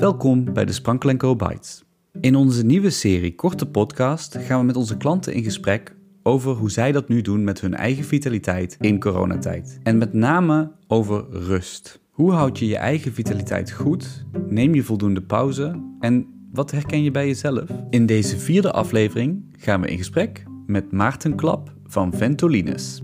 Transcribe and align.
Welkom 0.00 0.52
bij 0.52 0.64
de 0.64 0.72
Sprankel 0.72 1.36
Bites. 1.36 1.84
In 2.20 2.36
onze 2.36 2.64
nieuwe 2.64 2.90
serie 2.90 3.34
Korte 3.34 3.66
Podcast 3.66 4.36
gaan 4.36 4.60
we 4.60 4.66
met 4.66 4.76
onze 4.76 4.96
klanten 4.96 5.34
in 5.34 5.42
gesprek 5.42 5.96
over 6.22 6.52
hoe 6.52 6.70
zij 6.70 6.92
dat 6.92 7.08
nu 7.08 7.20
doen 7.20 7.44
met 7.44 7.60
hun 7.60 7.74
eigen 7.74 8.04
vitaliteit 8.04 8.76
in 8.80 9.00
coronatijd. 9.00 9.78
En 9.82 9.98
met 9.98 10.12
name 10.12 10.72
over 10.86 11.24
rust. 11.30 12.00
Hoe 12.10 12.32
houd 12.32 12.58
je 12.58 12.66
je 12.66 12.76
eigen 12.76 13.12
vitaliteit 13.12 13.70
goed? 13.70 14.24
Neem 14.48 14.74
je 14.74 14.82
voldoende 14.82 15.22
pauze? 15.22 15.82
En 15.98 16.26
wat 16.52 16.70
herken 16.70 17.02
je 17.02 17.10
bij 17.10 17.26
jezelf? 17.26 17.68
In 17.90 18.06
deze 18.06 18.38
vierde 18.38 18.72
aflevering 18.72 19.44
gaan 19.58 19.80
we 19.80 19.88
in 19.88 19.98
gesprek 19.98 20.44
met 20.66 20.92
Maarten 20.92 21.34
Klap 21.34 21.74
van 21.84 22.12
Ventolines. 22.12 23.02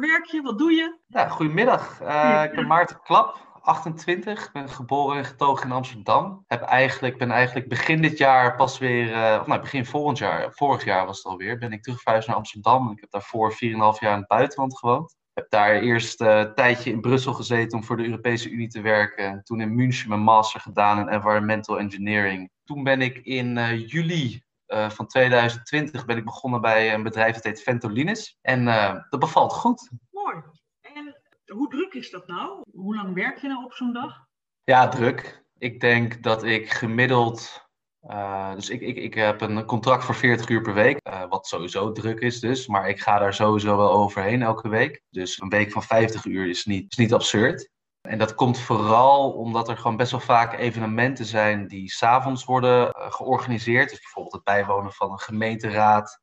Werk 0.00 0.24
je? 0.24 0.42
Wat 0.42 0.58
doe 0.58 0.72
je? 0.72 0.98
Ja, 1.06 1.28
goedemiddag. 1.28 2.00
Uh, 2.02 2.42
ik 2.44 2.52
ben 2.52 2.66
Maarten 2.66 3.00
Klap, 3.02 3.50
28, 3.62 4.52
ben 4.52 4.68
geboren 4.68 5.16
en 5.16 5.24
getogen 5.24 5.66
in 5.66 5.72
Amsterdam. 5.72 6.44
Heb 6.46 6.62
eigenlijk, 6.62 7.18
ben 7.18 7.30
eigenlijk 7.30 7.68
begin 7.68 8.02
dit 8.02 8.18
jaar 8.18 8.56
pas 8.56 8.78
weer, 8.78 9.08
uh, 9.08 9.38
of 9.40 9.46
nou 9.46 9.60
begin 9.60 9.86
volgend 9.86 10.18
jaar, 10.18 10.52
vorig 10.52 10.84
jaar 10.84 11.06
was 11.06 11.16
het 11.16 11.26
alweer, 11.26 11.58
ben 11.58 11.72
ik 11.72 11.82
teruggeverhuisd 11.82 12.28
naar 12.28 12.36
Amsterdam. 12.36 12.90
Ik 12.90 13.00
heb 13.00 13.10
daarvoor 13.10 13.52
4,5 13.52 13.58
jaar 13.58 14.12
in 14.12 14.18
het 14.18 14.26
buitenland 14.26 14.78
gewoond. 14.78 15.16
Heb 15.32 15.50
daar 15.50 15.74
eerst 15.74 16.20
uh, 16.20 16.38
een 16.38 16.54
tijdje 16.54 16.90
in 16.90 17.00
Brussel 17.00 17.32
gezeten 17.32 17.78
om 17.78 17.84
voor 17.84 17.96
de 17.96 18.04
Europese 18.04 18.50
Unie 18.50 18.68
te 18.68 18.80
werken. 18.80 19.42
Toen 19.42 19.60
in 19.60 19.74
München 19.74 20.08
mijn 20.08 20.20
master 20.20 20.60
gedaan 20.60 20.98
in 20.98 21.08
environmental 21.08 21.78
engineering. 21.78 22.50
Toen 22.64 22.82
ben 22.82 23.02
ik 23.02 23.18
in 23.18 23.56
uh, 23.56 23.88
juli 23.88 24.42
uh, 24.72 24.90
van 24.90 25.06
2020 25.06 26.04
ben 26.04 26.16
ik 26.16 26.24
begonnen 26.24 26.60
bij 26.60 26.94
een 26.94 27.02
bedrijf 27.02 27.34
dat 27.34 27.44
heet 27.44 27.62
Ventolines. 27.62 28.38
En 28.40 28.64
dat 29.10 29.20
bevalt 29.20 29.52
goed. 29.52 29.90
Mooi. 30.10 30.36
En 30.80 31.20
hoe 31.46 31.68
druk 31.68 31.94
is 31.94 32.10
dat 32.10 32.26
nou? 32.26 32.62
Hoe 32.72 32.94
lang 32.94 33.14
werk 33.14 33.38
je 33.38 33.48
nou 33.48 33.64
op 33.64 33.72
zo'n 33.72 33.92
dag? 33.92 34.26
Ja, 34.64 34.88
druk. 34.88 35.44
Ik 35.58 35.80
denk 35.80 36.22
dat 36.22 36.44
ik 36.44 36.70
gemiddeld 36.70 37.68
uh, 38.02 38.54
dus 38.54 38.70
ik, 38.70 38.80
ik, 38.80 38.96
ik 38.96 39.14
heb 39.14 39.40
een 39.40 39.64
contract 39.64 40.04
voor 40.04 40.14
40 40.14 40.48
uur 40.48 40.60
per 40.60 40.74
week, 40.74 41.00
uh, 41.08 41.28
wat 41.28 41.46
sowieso 41.46 41.92
druk 41.92 42.20
is 42.20 42.40
dus. 42.40 42.66
Maar 42.66 42.88
ik 42.88 43.00
ga 43.00 43.18
daar 43.18 43.34
sowieso 43.34 43.76
wel 43.76 43.92
overheen 43.92 44.42
elke 44.42 44.68
week. 44.68 45.02
Dus 45.10 45.40
een 45.40 45.48
week 45.48 45.72
van 45.72 45.82
50 45.82 46.24
uur 46.24 46.48
is 46.48 46.64
niet, 46.64 46.90
is 46.90 46.96
niet 46.96 47.12
absurd. 47.12 47.70
En 48.00 48.18
dat 48.18 48.34
komt 48.34 48.60
vooral 48.60 49.32
omdat 49.32 49.68
er 49.68 49.76
gewoon 49.76 49.96
best 49.96 50.10
wel 50.10 50.20
vaak 50.20 50.58
evenementen 50.58 51.24
zijn 51.24 51.66
die 51.66 51.90
s'avonds 51.90 52.44
worden 52.44 52.86
uh, 52.86 53.12
georganiseerd. 53.12 53.88
Dus 53.88 54.00
bijvoorbeeld 54.00 54.34
het 54.34 54.44
bijwonen 54.44 54.92
van 54.92 55.12
een 55.12 55.18
gemeenteraad. 55.18 56.20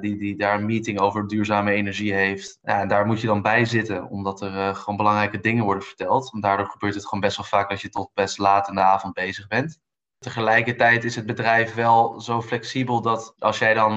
die, 0.00 0.16
die 0.16 0.36
daar 0.36 0.54
een 0.54 0.66
meeting 0.66 1.00
over 1.00 1.26
duurzame 1.26 1.72
energie 1.72 2.14
heeft. 2.14 2.58
Ja, 2.62 2.80
en 2.80 2.88
daar 2.88 3.06
moet 3.06 3.20
je 3.20 3.26
dan 3.26 3.42
bij 3.42 3.64
zitten, 3.64 4.08
omdat 4.08 4.40
er 4.40 4.74
gewoon 4.74 4.96
belangrijke 4.96 5.40
dingen 5.40 5.64
worden 5.64 5.82
verteld. 5.82 6.32
En 6.32 6.40
daardoor 6.40 6.66
gebeurt 6.66 6.94
het 6.94 7.04
gewoon 7.04 7.20
best 7.20 7.36
wel 7.36 7.46
vaak 7.46 7.70
dat 7.70 7.80
je 7.80 7.88
tot 7.88 8.10
best 8.14 8.38
laat 8.38 8.68
in 8.68 8.74
de 8.74 8.80
avond 8.80 9.14
bezig 9.14 9.46
bent. 9.46 9.78
Tegelijkertijd 10.18 11.04
is 11.04 11.16
het 11.16 11.26
bedrijf 11.26 11.74
wel 11.74 12.20
zo 12.20 12.42
flexibel 12.42 13.00
dat 13.02 13.34
als 13.38 13.58
jij 13.58 13.74
dan 13.74 13.92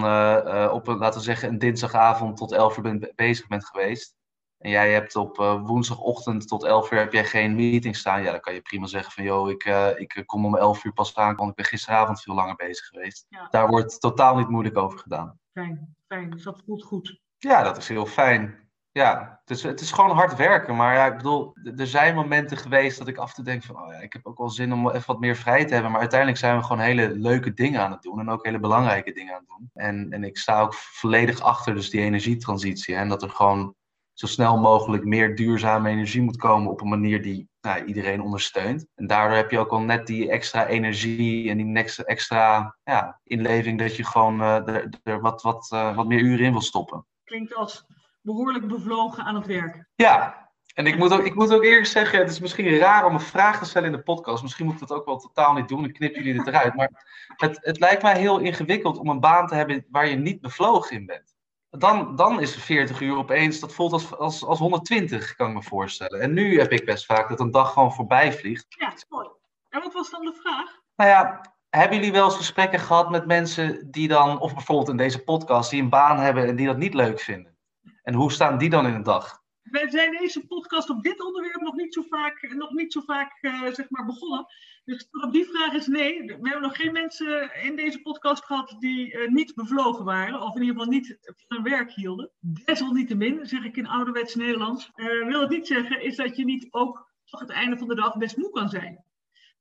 op 0.72 0.88
laten 0.88 1.20
we 1.20 1.26
zeggen, 1.26 1.50
een 1.50 1.60
dinsdagavond 1.60 2.38
tot 2.38 2.52
11 2.52 2.78
uur 2.78 2.84
bent, 2.84 3.16
bezig 3.16 3.48
bent 3.48 3.66
geweest. 3.66 4.16
En 4.64 4.70
jij 4.70 4.92
hebt 4.92 5.16
op 5.16 5.40
uh, 5.40 5.62
woensdagochtend 5.66 6.48
tot 6.48 6.64
11 6.64 6.92
uur 6.92 7.00
heb 7.00 7.14
jij 7.14 7.26
geen 7.26 7.56
meeting 7.56 7.96
staan. 7.96 8.24
Ja, 8.24 8.32
dan 8.32 8.40
kan 8.40 8.54
je 8.54 8.62
prima 8.62 8.88
zeggen 8.88 9.12
van 9.12 9.24
joh, 9.24 9.50
ik, 9.50 9.64
ik 9.98 10.24
kom 10.26 10.46
om 10.46 10.56
11 10.56 10.84
uur 10.84 10.94
pas 10.94 11.16
aan, 11.16 11.36
want 11.36 11.50
ik 11.50 11.56
ben 11.56 11.66
gisteravond 11.66 12.22
veel 12.22 12.34
langer 12.34 12.56
bezig 12.56 12.86
geweest. 12.86 13.26
Ja. 13.30 13.48
Daar 13.50 13.68
wordt 13.68 14.00
totaal 14.00 14.36
niet 14.36 14.50
moeilijk 14.50 14.78
over 14.78 15.00
gedaan. 15.00 15.40
Fijn, 15.54 15.96
fijn. 16.08 16.30
Dus 16.30 16.44
dat 16.44 16.62
voelt 16.66 16.84
goed. 16.84 17.22
Ja, 17.38 17.64
dat 17.64 17.78
is 17.78 17.88
heel 17.88 18.06
fijn. 18.06 18.70
Ja, 18.92 19.40
het 19.40 19.58
is, 19.58 19.64
het 19.64 19.82
is 19.82 19.92
gewoon 19.92 20.16
hard 20.16 20.36
werken. 20.36 20.76
Maar 20.76 20.96
ja, 20.96 21.06
ik 21.06 21.18
bedoel, 21.18 21.56
er 21.78 21.88
zijn 21.88 22.16
momenten 22.16 22.58
geweest 22.58 22.98
dat 22.98 23.08
ik 23.08 23.18
af 23.18 23.30
en 23.30 23.36
toe 23.36 23.44
denk 23.44 23.64
van, 23.64 23.82
oh 23.82 23.94
ja, 23.94 24.00
ik 24.00 24.14
heb 24.14 24.26
ook 24.26 24.38
wel 24.38 24.50
zin 24.50 24.74
om 24.74 24.90
even 24.90 25.08
wat 25.08 25.20
meer 25.20 25.36
vrij 25.36 25.66
te 25.66 25.74
hebben. 25.74 25.92
Maar 25.92 26.00
uiteindelijk 26.00 26.40
zijn 26.40 26.58
we 26.58 26.64
gewoon 26.64 26.82
hele 26.82 27.10
leuke 27.10 27.54
dingen 27.54 27.82
aan 27.82 27.92
het 27.92 28.02
doen 28.02 28.20
en 28.20 28.30
ook 28.30 28.46
hele 28.46 28.60
belangrijke 28.60 29.12
dingen 29.12 29.34
aan 29.34 29.40
het 29.40 29.48
doen. 29.48 29.70
En, 29.74 30.12
en 30.12 30.24
ik 30.24 30.38
sta 30.38 30.62
ook 30.62 30.74
volledig 30.74 31.42
achter 31.42 31.74
dus 31.74 31.90
die 31.90 32.02
energietransitie. 32.02 32.96
Hè, 32.96 33.02
en 33.02 33.10
dat 33.10 33.24
er 33.24 33.30
gewoon 33.30 33.76
zo 34.14 34.28
snel 34.28 34.58
mogelijk 34.58 35.04
meer 35.04 35.36
duurzame 35.36 35.90
energie 35.90 36.22
moet 36.22 36.38
komen 36.38 36.72
op 36.72 36.82
een 36.82 36.90
manier 36.90 37.22
die 37.22 37.50
nou, 37.62 37.86
iedereen 37.86 38.22
ondersteunt. 38.22 38.86
En 38.96 39.08
daardoor 39.08 39.38
heb 39.38 39.52
je 39.52 39.60
ook 39.60 39.72
al 39.72 39.80
net 39.80 40.08
die 40.08 40.30
extra 40.30 40.68
energie 40.68 41.50
en 41.50 41.58
die 41.58 42.04
extra 42.06 42.76
ja, 42.84 43.20
inleving 43.24 43.80
dat 43.80 43.96
je 43.96 44.06
gewoon 44.06 44.42
uh, 44.42 44.68
er, 44.68 44.90
er 45.04 45.22
wat, 45.22 45.42
wat, 45.42 45.72
uh, 45.74 45.96
wat 45.96 46.08
meer 46.08 46.20
uren 46.20 46.46
in 46.46 46.52
wil 46.52 46.62
stoppen. 46.62 47.06
Klinkt 47.24 47.56
als 47.56 47.86
behoorlijk 48.22 48.68
bevlogen 48.68 49.24
aan 49.24 49.36
het 49.36 49.46
werk. 49.46 49.86
Ja, 49.96 50.44
en 50.74 50.88
ik 50.88 50.98
moet, 50.98 51.12
ook, 51.14 51.26
ik 51.26 51.36
moet 51.36 51.54
ook 51.54 51.64
eerlijk 51.64 51.86
zeggen, 51.86 52.20
het 52.20 52.30
is 52.30 52.40
misschien 52.40 52.78
raar 52.78 53.06
om 53.06 53.14
een 53.14 53.20
vraag 53.20 53.60
te 53.60 53.66
stellen 53.66 53.92
in 53.92 53.96
de 53.96 54.04
podcast. 54.04 54.44
Misschien 54.44 54.66
moet 54.66 54.74
ik 54.74 54.88
dat 54.88 54.92
ook 54.92 55.06
wel 55.06 55.18
totaal 55.18 55.54
niet 55.54 55.68
doen. 55.68 55.86
Ik 55.86 55.94
knip 55.94 56.16
jullie 56.16 56.34
dit 56.34 56.48
eruit. 56.48 56.76
Maar 56.76 56.90
het, 57.36 57.58
het 57.62 57.80
lijkt 57.80 58.02
mij 58.02 58.20
heel 58.20 58.40
ingewikkeld 58.40 58.98
om 58.98 59.10
een 59.10 59.20
baan 59.20 59.48
te 59.48 59.56
hebben 59.56 59.86
waar 59.90 60.08
je 60.08 60.16
niet 60.16 60.42
bevlogen 60.42 60.96
in 60.96 61.06
bent. 61.06 61.33
Dan, 61.78 62.16
dan 62.16 62.42
is 62.42 62.56
40 62.56 63.02
uur 63.02 63.18
opeens, 63.18 63.60
dat 63.60 63.74
voelt 63.74 63.92
als, 63.92 64.18
als, 64.18 64.44
als 64.44 64.60
120, 64.60 65.36
kan 65.36 65.48
ik 65.48 65.54
me 65.54 65.64
voorstellen. 65.64 66.20
En 66.20 66.34
nu 66.34 66.60
heb 66.60 66.72
ik 66.72 66.86
best 66.86 67.06
vaak 67.06 67.30
dat 67.30 67.40
een 67.40 67.52
dag 67.52 67.74
gewoon 67.74 67.94
voorbij 67.94 68.34
vliegt. 68.34 68.66
Ja, 68.70 68.90
dat 68.90 68.98
is 68.98 69.06
mooi. 69.10 69.28
En 69.70 69.82
wat 69.82 69.94
was 69.94 70.10
dan 70.10 70.26
de 70.26 70.34
vraag? 70.34 70.82
Nou 70.96 71.10
ja, 71.10 71.42
hebben 71.70 71.98
jullie 71.98 72.12
wel 72.12 72.26
eens 72.26 72.36
gesprekken 72.36 72.80
gehad 72.80 73.10
met 73.10 73.26
mensen 73.26 73.92
die 73.92 74.08
dan, 74.08 74.40
of 74.40 74.54
bijvoorbeeld 74.54 74.90
in 74.90 74.98
deze 74.98 75.24
podcast, 75.24 75.70
die 75.70 75.82
een 75.82 75.90
baan 75.90 76.20
hebben 76.20 76.48
en 76.48 76.56
die 76.56 76.68
dat 76.68 76.78
niet 76.78 76.94
leuk 76.94 77.20
vinden? 77.20 77.58
En 78.04 78.14
hoe 78.14 78.32
staan 78.32 78.58
die 78.58 78.70
dan 78.70 78.88
in 78.88 78.94
de 78.94 79.02
dag? 79.02 79.43
Wij 79.74 79.90
zijn 79.90 80.12
deze 80.12 80.46
podcast 80.46 80.90
op 80.90 81.04
dit 81.04 81.24
onderwerp 81.24 81.62
nog 81.62 81.76
niet 81.76 81.94
zo 81.94 82.02
vaak, 82.02 82.54
nog 82.56 82.72
niet 82.72 82.94
zo 82.94 83.02
vaak 83.02 83.38
uh, 83.42 83.74
zeg 83.74 83.90
maar 83.90 84.06
begonnen. 84.06 84.46
Dus 84.86 85.08
op 85.12 85.32
die 85.32 85.46
vraag 85.46 85.74
is 85.74 85.88
nee. 85.88 86.26
We 86.26 86.50
hebben 86.50 86.62
nog 86.62 86.76
geen 86.76 86.92
mensen 86.92 87.64
in 87.64 87.76
deze 87.76 88.02
podcast 88.02 88.46
gehad 88.46 88.76
die 88.80 89.14
uh, 89.14 89.30
niet 89.30 89.56
bevlogen 89.56 90.06
waren. 90.06 90.42
Of 90.42 90.56
in 90.56 90.62
ieder 90.62 90.76
geval 90.76 90.92
niet 90.92 91.18
van 91.22 91.36
hun 91.58 91.64
werk 91.64 91.92
hielden. 91.92 92.32
Desalniettemin, 92.40 93.46
zeg 93.46 93.64
ik 93.64 93.78
in 93.78 93.88
ouderwets 93.88 94.36
Nederlands, 94.36 94.92
uh, 94.96 95.28
wil 95.28 95.42
het 95.42 95.50
niet 95.50 95.68
zeggen 95.68 96.02
is 96.02 96.16
dat 96.16 96.36
je 96.36 96.46
niet 96.46 96.68
ook 96.70 97.12
tot 97.26 97.40
het 97.40 97.50
einde 97.50 97.78
van 97.78 97.88
de 97.88 97.96
dag 97.96 98.18
best 98.18 98.38
moe 98.38 98.50
kan 98.50 98.70
zijn. 98.70 99.04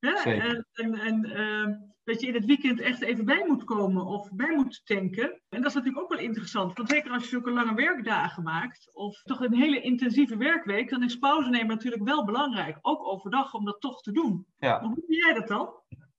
Hè? 0.07 0.33
En, 0.33 0.67
en, 0.73 0.95
en 0.95 1.93
dat 2.05 2.21
je 2.21 2.27
in 2.27 2.35
het 2.35 2.45
weekend 2.45 2.81
echt 2.81 3.03
even 3.03 3.25
bij 3.25 3.45
moet 3.47 3.65
komen 3.65 4.07
of 4.07 4.31
bij 4.33 4.55
moet 4.55 4.81
tanken. 4.85 5.41
En 5.49 5.61
dat 5.61 5.67
is 5.67 5.75
natuurlijk 5.75 6.03
ook 6.03 6.11
wel 6.11 6.19
interessant. 6.19 6.77
Want 6.77 6.89
zeker 6.89 7.11
als 7.11 7.23
je 7.23 7.29
zulke 7.29 7.51
lange 7.51 7.75
werkdagen 7.75 8.43
maakt, 8.43 8.91
of 8.95 9.23
toch 9.23 9.41
een 9.41 9.55
hele 9.55 9.81
intensieve 9.81 10.37
werkweek, 10.37 10.91
dan 10.91 11.03
is 11.03 11.19
pauze 11.19 11.51
nemen 11.51 11.67
natuurlijk 11.67 12.05
wel 12.05 12.25
belangrijk. 12.25 12.79
Ook 12.81 13.07
overdag 13.07 13.55
om 13.55 13.65
dat 13.65 13.81
toch 13.81 14.01
te 14.01 14.13
doen. 14.13 14.47
Ja. 14.59 14.81
hoe 14.81 14.95
doe 14.95 15.17
jij 15.17 15.35
dat 15.35 15.49
dan? 15.49 15.71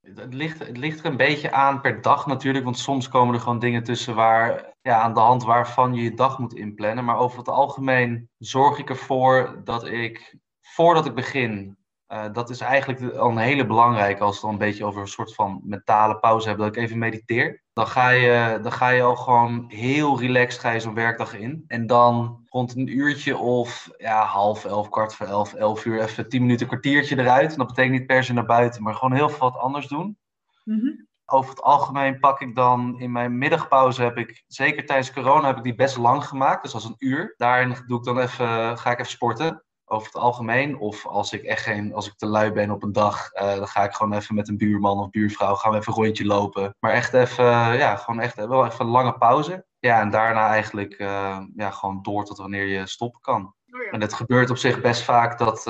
Het 0.02 0.34
ligt, 0.34 0.60
het 0.60 0.78
ligt 0.78 1.00
er 1.00 1.06
een 1.06 1.18
beetje 1.18 1.52
aan 1.52 1.82
per 1.82 2.02
dag 2.02 2.26
natuurlijk, 2.26 2.64
want 2.64 2.78
soms 2.78 3.10
komen 3.10 3.34
er 3.34 3.42
gewoon 3.42 3.60
dingen 3.60 3.84
tussen 3.84 4.16
waar, 4.16 4.76
ja, 4.82 5.02
aan 5.02 5.14
de 5.14 5.20
hand 5.20 5.44
waarvan 5.44 5.94
je 5.94 6.04
je 6.04 6.14
dag 6.14 6.40
moet 6.40 6.54
inplannen. 6.54 7.06
Maar 7.06 7.18
over 7.18 7.38
het 7.38 7.48
algemeen 7.48 8.30
zorg 8.38 8.80
ik 8.80 8.90
ervoor 8.90 9.62
dat 9.64 9.86
ik, 9.86 10.38
voordat 10.62 11.06
ik 11.06 11.16
begin, 11.16 11.78
uh, 12.14 12.26
dat 12.34 12.50
is 12.50 12.60
eigenlijk 12.60 13.16
al 13.16 13.30
een 13.30 13.38
hele 13.38 13.66
belangrijke 13.66 14.24
als 14.24 14.36
we 14.36 14.42
dan 14.42 14.50
een 14.50 14.58
beetje 14.58 14.86
over 14.86 15.02
een 15.02 15.08
soort 15.08 15.34
van 15.36 15.62
mentale 15.64 16.20
pauze 16.20 16.48
hebben, 16.48 16.66
dat 16.66 16.76
ik 16.76 16.84
even 16.84 16.98
mediteer. 16.98 17.64
Dan 17.74 17.88
ga 17.88 18.10
je, 18.10 18.60
dan 18.62 18.72
ga 18.72 18.90
je 18.90 19.02
al 19.02 19.16
gewoon 19.16 19.66
heel 19.68 20.20
relaxed 20.20 20.62
ga 20.62 20.72
je 20.72 20.80
zo'n 20.80 20.94
werkdag 20.94 21.34
in. 21.34 21.64
En 21.68 21.88
dan 21.88 22.44
rond 22.50 22.76
een 22.76 22.98
uurtje 22.98 23.38
of 23.38 23.90
ja, 23.98 24.26
half 24.26 24.66
elf, 24.66 24.90
kwart 24.90 25.16
voor 25.16 25.26
elf, 25.26 25.54
elf 25.54 25.86
uur, 25.86 26.02
even 26.02 26.30
tien 26.30 26.42
minuten, 26.42 26.68
kwartiertje 26.68 27.20
eruit. 27.20 27.52
En 27.52 27.58
dat 27.58 27.68
betekent 27.68 27.94
niet 27.94 28.08
per 28.08 28.24
se 28.24 28.34
naar 28.34 28.46
buiten, 28.46 28.84
maar 28.84 28.94
gewoon 28.94 29.16
heel 29.16 29.30
veel 29.30 29.52
wat 29.52 29.62
anders 29.62 29.88
doen. 29.88 30.18
Mm 30.64 30.80
-hmm. 30.80 31.08
Over 31.26 31.50
het 31.50 31.62
algemeen 31.62 32.20
pak 32.20 32.42
ik 32.42 32.56
dan 32.56 33.00
in 33.00 33.12
mijn 33.12 33.38
middagpauze 33.38 34.02
heb 34.02 34.18
ik, 34.18 34.44
zeker 34.48 34.86
tijdens 34.86 35.14
corona, 35.14 35.48
heb 35.48 35.58
ik 35.58 35.64
die 35.64 35.76
best 35.76 35.98
lang 35.98 36.26
gemaakt. 36.26 36.64
Dus 36.64 36.74
als 36.74 36.86
een 36.86 36.96
uur. 36.98 37.34
Daarin 37.38 37.76
doe 37.86 37.98
ik 37.98 38.04
dan 38.04 38.20
even, 38.20 38.78
ga 38.78 38.92
ik 38.92 39.00
even 39.00 39.12
sporten 39.12 39.64
over 39.94 40.08
het 40.08 40.22
algemeen. 40.22 40.78
Of 40.78 41.06
als 41.08 41.34
ik 41.34 41.44
echt 41.44 41.64
geen, 41.64 41.94
als 41.94 42.08
ik 42.08 42.14
te 42.16 42.26
lui 42.26 42.52
ben 42.52 42.72
op 42.72 42.84
een 42.84 42.92
dag, 42.92 43.34
uh, 43.34 43.56
dan 43.56 43.68
ga 43.68 43.84
ik 43.84 43.94
gewoon 43.94 44.14
even 44.14 44.36
met 44.36 44.48
een 44.48 44.58
buurman 44.58 45.00
of 45.00 45.10
buurvrouw, 45.10 45.56
gaan 45.56 45.72
we 45.72 45.78
even 45.78 45.94
een 45.94 46.04
rondje 46.04 46.26
lopen. 46.26 46.76
Maar 46.80 46.92
echt 46.92 47.14
even, 47.14 47.46
uh, 47.46 47.78
ja, 47.78 47.96
gewoon 47.96 48.20
echt 48.20 48.36
wel 48.36 48.66
even 48.66 48.86
een 48.86 48.92
lange 48.92 49.18
pauze. 49.18 49.66
Ja, 49.80 50.00
en 50.00 50.10
daarna 50.10 50.48
eigenlijk 50.48 51.00
uh, 51.00 51.40
ja, 51.56 51.72
gewoon 51.72 52.00
door 52.02 52.26
tot 52.26 52.38
wanneer 52.38 52.66
je 52.66 52.88
stoppen 52.88 53.22
kan. 53.22 53.56
Oh 53.72 53.82
ja. 53.84 53.90
En 53.92 54.02
het 54.02 54.14
gebeurt 54.14 54.50
op 54.50 54.58
zich 54.58 54.82
best 54.82 55.02
vaak 55.02 55.38
dat, 55.38 55.62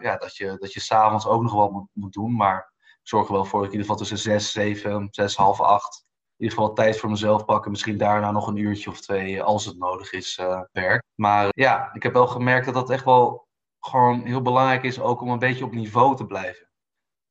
ja, 0.00 0.16
dat 0.16 0.36
je, 0.36 0.56
dat 0.58 0.72
je 0.72 0.80
s'avonds 0.80 1.26
ook 1.26 1.42
nog 1.42 1.52
wel 1.52 1.70
moet, 1.70 1.88
moet 1.92 2.12
doen. 2.12 2.36
Maar 2.36 2.72
ik 2.78 3.08
zorg 3.08 3.26
er 3.26 3.32
wel 3.32 3.44
voor 3.44 3.60
dat 3.60 3.68
ik 3.68 3.74
in 3.74 3.80
ieder 3.80 3.94
geval 3.94 4.08
tussen 4.08 4.32
6, 4.32 4.52
7, 4.52 5.08
6, 5.10 5.36
half 5.36 5.60
8 5.60 6.04
in 6.36 6.44
ieder 6.44 6.58
geval 6.58 6.74
tijd 6.74 6.98
voor 6.98 7.10
mezelf 7.10 7.44
pakken. 7.44 7.70
Misschien 7.70 7.98
daarna 7.98 8.30
nog 8.30 8.46
een 8.46 8.56
uurtje 8.56 8.90
of 8.90 9.00
twee, 9.00 9.42
als 9.42 9.64
het 9.64 9.78
nodig 9.78 10.12
is, 10.12 10.40
werk. 10.72 11.02
Maar 11.14 11.48
ja, 11.50 11.90
ik 11.92 12.02
heb 12.02 12.12
wel 12.12 12.26
gemerkt 12.26 12.64
dat 12.64 12.74
dat 12.74 12.90
echt 12.90 13.04
wel 13.04 13.45
gewoon 13.86 14.24
heel 14.24 14.42
belangrijk 14.42 14.82
is 14.82 15.00
ook 15.00 15.20
om 15.20 15.30
een 15.30 15.38
beetje 15.38 15.64
op 15.64 15.74
niveau 15.74 16.16
te 16.16 16.26
blijven. 16.26 16.66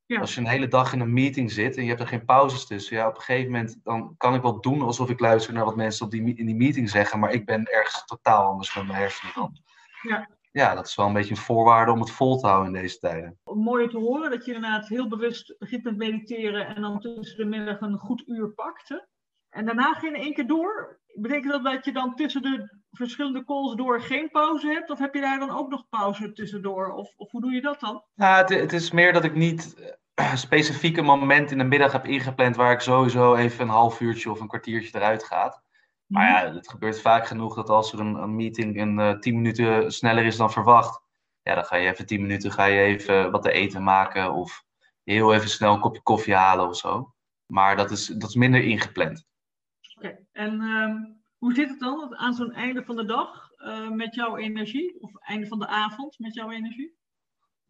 Ja. 0.06 0.20
Als 0.20 0.34
je 0.34 0.42
een 0.42 0.48
hele 0.48 0.68
dag 0.68 0.94
in 0.94 1.00
een 1.00 1.14
meeting 1.14 1.52
zit 1.52 1.78
en 1.78 1.84
je 1.84 1.90
hebt 1.90 2.02
er 2.02 2.08
geen 2.08 2.26
pauzes 2.26 2.66
tussen, 2.66 2.98
ja, 2.98 3.08
op 3.08 3.16
een 3.16 3.22
gegeven 3.22 3.52
moment 3.52 3.80
dan 3.84 4.16
kan 4.18 4.34
ik 4.34 4.42
wel 4.42 4.62
doen 4.62 4.82
alsof 4.82 5.10
ik 5.10 5.20
luister 5.20 5.54
naar 5.54 5.66
wat 5.66 5.76
mensen 5.76 6.06
op 6.06 6.12
die, 6.12 6.36
in 6.36 6.46
die 6.46 6.56
meeting 6.56 6.90
zeggen, 6.90 7.20
maar 7.20 7.32
ik 7.32 7.46
ben 7.46 7.66
ergens 7.66 8.06
totaal 8.06 8.46
anders 8.46 8.76
met 8.76 8.88
mijn 8.88 8.98
hersenen 8.98 9.34
dan. 9.36 9.58
Ja. 10.02 10.30
ja, 10.52 10.76
dat 10.76 10.88
is 10.88 10.96
wel 10.96 11.06
een 11.06 11.14
beetje 11.14 11.36
een 11.36 11.42
voorwaarde 11.42 11.92
om 11.92 12.00
het 12.00 12.12
vol 12.12 12.38
te 12.38 12.48
houden 12.48 12.76
in 12.76 12.82
deze 12.82 13.00
tijden. 13.00 13.40
Mooi 13.44 13.88
te 13.88 13.98
horen 13.98 14.30
dat 14.30 14.46
je 14.46 14.54
inderdaad 14.54 14.88
heel 14.88 15.08
bewust 15.08 15.56
begint 15.60 15.84
met 15.84 15.98
mediteren 15.98 16.76
en 16.76 16.82
dan 16.82 17.00
tussen 17.00 17.38
de 17.38 17.46
middag 17.46 17.82
een 17.82 17.98
goed 17.98 18.24
uur 18.28 18.50
pakt. 18.50 18.90
Hè? 18.90 18.98
En 19.50 19.66
daarna 19.66 20.02
in 20.02 20.16
één 20.16 20.34
keer 20.34 20.48
door. 20.48 21.00
Betekent 21.14 21.52
dat 21.52 21.64
dat 21.64 21.86
je 21.86 21.92
dan 21.92 22.16
tussen 22.16 22.42
de 22.42 22.84
verschillende 22.96 23.46
calls 23.46 23.76
door 23.76 24.02
geen 24.02 24.30
pauze 24.30 24.68
hebt? 24.68 24.90
Of 24.90 25.00
heb 25.00 25.14
je 25.14 25.22
daar 25.22 25.40
dan 25.40 25.50
ook 25.50 25.70
nog 25.70 25.90
pauze 25.90 26.32
tussendoor? 26.32 26.94
Of, 26.94 27.14
of 27.18 27.32
hoe 27.32 27.42
doe 27.42 27.52
je 27.52 27.62
dat 27.62 27.80
dan? 27.80 28.04
Nou, 28.16 28.38
het, 28.38 28.50
het 28.50 28.74
is 28.74 28.92
meer 28.92 29.14
dat 29.14 29.24
ik 29.24 29.36
niet 29.36 29.76
uh, 30.20 30.36
specifieke 30.48 31.02
moment 31.02 31.52
in 31.52 31.58
de 31.58 31.64
middag 31.64 31.92
heb 31.92 32.06
ingepland 32.06 32.56
waar 32.56 32.72
ik 32.72 32.80
sowieso 32.80 33.36
even 33.36 33.62
een 33.62 33.70
half 33.70 34.00
uurtje 34.00 34.32
of 34.32 34.40
een 34.40 34.48
kwartiertje 34.48 34.98
eruit 34.98 35.24
ga. 35.24 35.64
Maar 36.06 36.30
ja, 36.30 36.54
het 36.54 36.70
gebeurt 36.70 37.02
vaak 37.02 37.28
genoeg 37.28 37.56
dat 37.56 37.70
als 37.70 37.94
er 37.94 38.00
een, 38.00 38.16
een 38.16 38.36
meeting 38.36 38.76
in 38.76 39.00
uh, 39.00 39.20
10 39.20 39.36
minuten 39.36 39.92
sneller 39.92 40.26
is 40.26 40.38
dan 40.38 40.52
verwacht, 40.52 41.02
ja, 41.42 41.56
dan 41.56 41.66
ga 41.66 41.76
je 41.76 41.90
even 41.90 42.06
10 42.06 42.22
minuten 42.22 42.52
ga 42.52 42.66
je 42.66 42.82
even 42.82 43.32
wat 43.32 43.42
te 43.42 43.52
eten 43.52 43.84
maken 43.84 44.34
of 44.34 44.64
heel 45.04 45.34
even 45.34 45.50
snel 45.50 45.74
een 45.74 45.80
kopje 45.80 46.02
koffie 46.02 46.36
halen 46.36 46.68
of 46.68 46.78
zo. 46.78 47.14
Maar 47.46 47.76
dat 47.76 47.92
is, 47.92 48.06
dat 48.06 48.30
is 48.30 48.36
minder 48.36 48.64
ingepland. 48.64 49.26
Oké, 49.96 50.18
en 50.32 50.62
uh, 50.62 51.25
hoe 51.46 51.54
zit 51.54 51.70
het 51.70 51.80
dan 51.80 52.16
aan 52.18 52.34
zo'n 52.34 52.54
einde 52.54 52.84
van 52.84 52.96
de 52.96 53.06
dag 53.06 53.50
uh, 53.58 53.90
met 53.90 54.16
jouw 54.16 54.38
energie? 54.38 55.02
Of 55.02 55.12
einde 55.16 55.48
van 55.48 55.60
de 55.60 55.68
avond 55.68 56.20
met 56.20 56.34
jouw 56.34 56.52
energie? 56.52 56.96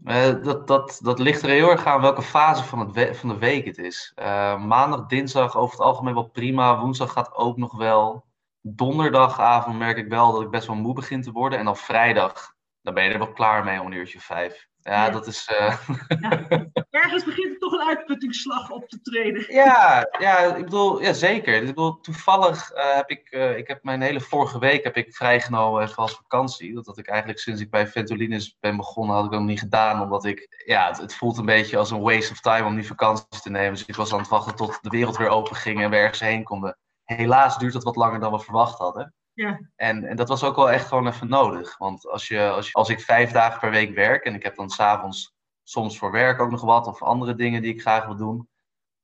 Uh, 0.04 0.44
dat, 0.44 0.68
dat, 0.68 1.00
dat 1.04 1.20
ligt 1.20 1.42
er 1.42 1.50
heel 1.50 1.70
erg 1.70 1.86
aan 1.86 2.02
welke 2.02 2.22
fase 2.22 2.64
van, 2.64 2.80
het 2.80 2.92
we 2.92 3.16
van 3.16 3.30
de 3.30 3.38
week 3.38 3.66
het 3.66 3.78
is. 3.78 4.12
Uh, 4.16 4.66
maandag, 4.66 5.06
dinsdag 5.06 5.58
over 5.58 5.78
het 5.78 5.86
algemeen 5.86 6.14
wel 6.14 6.30
prima. 6.30 6.80
Woensdag 6.80 7.12
gaat 7.12 7.34
ook 7.34 7.58
nog 7.58 7.78
wel. 7.78 8.26
Donderdagavond 8.62 9.78
merk 9.78 9.98
ik 9.98 10.08
wel 10.08 10.32
dat 10.32 10.42
ik 10.42 10.50
best 10.50 10.68
wel 10.68 10.76
moe 10.76 10.94
begin 10.94 11.22
te 11.22 11.32
worden. 11.32 11.60
En 11.60 11.66
dan 11.66 11.78
vrijdag, 11.78 12.56
dan 12.82 12.94
ben 12.94 13.04
je 13.04 13.10
er 13.10 13.18
wel 13.18 13.34
klaar 13.34 13.64
mee 13.64 13.82
om 13.82 13.92
uurtje 13.92 14.20
vijf. 14.20 14.68
Ja, 14.90 15.10
dat 15.10 15.28
is. 15.28 15.50
Uh... 15.52 15.78
Ja. 16.22 16.40
Ergens 16.90 17.24
begint 17.24 17.54
er 17.54 17.60
toch 17.60 17.72
een 17.72 17.88
uitputtingsslag 17.88 18.72
op 18.72 18.90
te 18.90 19.02
treden. 19.02 19.54
Ja, 19.54 20.08
ja 20.20 20.56
ik 20.56 20.64
bedoel, 20.64 21.02
ja, 21.02 21.14
zeker. 21.14 21.54
Ik 21.54 21.66
bedoel, 21.66 22.00
toevallig 22.00 22.74
uh, 22.74 22.96
heb 22.96 23.10
ik, 23.10 23.32
uh, 23.32 23.58
ik 23.58 23.68
heb 23.68 23.84
mijn 23.84 24.02
hele 24.02 24.22
vorige 24.22 24.60
week 24.60 24.84
heb 24.84 24.98
ik 24.98 25.16
vrijgenomen 25.16 25.84
even 25.84 25.96
als 25.96 26.16
vakantie. 26.16 26.74
Dat 26.74 26.86
had 26.86 26.98
ik 26.98 27.08
eigenlijk 27.08 27.40
sinds 27.40 27.62
ik 27.62 27.70
bij 27.70 27.88
Ventolines 27.88 28.58
ben 28.60 28.78
begonnen, 28.78 29.16
had 29.16 29.26
ik 29.26 29.34
ook 29.34 29.42
niet 29.42 29.60
gedaan. 29.60 30.02
Omdat 30.02 30.26
ik, 30.26 30.64
ja, 30.66 30.88
het, 30.88 30.98
het, 30.98 31.16
voelt 31.16 31.38
een 31.38 31.46
beetje 31.46 31.78
als 31.78 31.92
een 31.92 32.02
waste 32.02 32.32
of 32.32 32.40
time 32.40 32.68
om 32.68 32.76
die 32.76 32.88
vakantie 32.88 33.42
te 33.42 33.50
nemen. 33.50 33.74
Dus 33.74 33.86
ik 33.86 33.96
was 33.96 34.14
aan 34.14 34.20
het 34.20 34.28
wachten 34.28 34.56
tot 34.56 34.78
de 34.82 34.90
wereld 34.90 35.18
weer 35.18 35.30
open 35.30 35.56
ging 35.56 35.82
en 35.82 35.90
we 35.90 35.96
ergens 35.96 36.20
heen 36.20 36.44
konden. 36.44 36.78
Helaas 37.04 37.58
duurt 37.58 37.74
dat 37.74 37.84
wat 37.84 37.96
langer 37.96 38.20
dan 38.20 38.32
we 38.32 38.40
verwacht 38.40 38.78
hadden. 38.78 39.14
Ja. 39.36 39.60
En, 39.76 40.04
en 40.04 40.16
dat 40.16 40.28
was 40.28 40.44
ook 40.44 40.56
wel 40.56 40.72
echt 40.72 40.88
gewoon 40.88 41.08
even 41.08 41.28
nodig. 41.28 41.78
Want 41.78 42.08
als, 42.08 42.28
je, 42.28 42.50
als, 42.50 42.68
je, 42.68 42.74
als 42.74 42.90
ik 42.90 43.00
vijf 43.00 43.32
dagen 43.32 43.60
per 43.60 43.70
week 43.70 43.96
werk 43.96 44.24
en 44.24 44.36
ik 44.36 44.44
heb 44.44 44.56
dan 44.56 44.70
s'avonds 44.70 45.36
soms 45.64 45.98
voor 45.98 46.12
werk 46.12 46.40
ook 46.40 46.52
nog 46.52 46.62
wat 46.62 46.88
of 46.88 47.04
andere 47.04 47.36
dingen 47.36 47.62
die 47.62 47.74
ik 47.74 47.82
graag 47.82 48.06
wil 48.06 48.16
doen. 48.16 48.50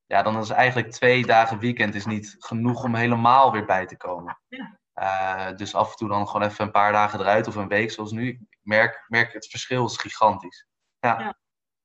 Ja, 0.06 0.22
dan 0.22 0.38
is 0.38 0.50
eigenlijk 0.50 0.92
twee 0.92 1.26
dagen 1.26 1.60
weekend 1.60 1.96
is 1.96 2.06
niet 2.06 2.36
genoeg 2.40 2.84
om 2.84 2.96
helemaal 2.96 3.52
weer 3.52 3.66
bij 3.66 3.86
te 3.86 3.98
komen. 3.98 4.40
Ja. 4.48 4.80
Uh, 4.96 5.58
dus 5.58 5.76
af 5.76 5.92
en 5.92 5.98
toe 5.98 6.10
dan 6.10 6.28
gewoon 6.28 6.48
even 6.48 6.66
een 6.66 6.72
paar 6.72 6.92
dagen 6.92 7.20
eruit 7.20 7.48
of 7.48 7.56
een 7.56 7.68
week 7.68 7.92
zoals 7.92 8.12
nu. 8.12 8.28
Ik 8.28 8.58
merk, 8.62 9.06
merk 9.08 9.34
het 9.34 9.48
verschil 9.48 9.86
is 9.86 9.98
gigantisch. 9.98 10.68
Ja. 11.00 11.20
ja. 11.20 11.38